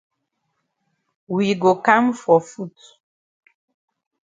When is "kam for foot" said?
1.85-2.75